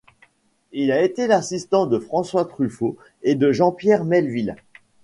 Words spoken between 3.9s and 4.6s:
Melville.